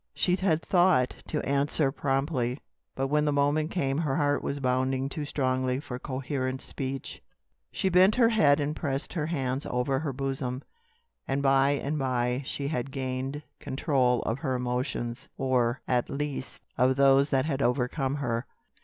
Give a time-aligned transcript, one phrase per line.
[0.15, 2.59] She had thought to answer promptly,
[2.95, 7.21] but when the moment came her heart was bounding too strongly for coherent speech.
[7.71, 10.63] She bent her head and pressed her hands over her bosom,
[11.27, 16.95] and by and by she had gained control of her emotions; or, at least, of
[16.95, 18.47] those that had overcome her.